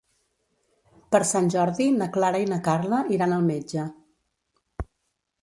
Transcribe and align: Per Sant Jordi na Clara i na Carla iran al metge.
Per 1.15 1.19
Sant 1.31 1.49
Jordi 1.55 1.87
na 1.99 2.07
Clara 2.15 2.41
i 2.45 2.49
na 2.55 2.59
Carla 2.69 3.03
iran 3.19 3.37
al 3.37 3.47
metge. 3.53 3.87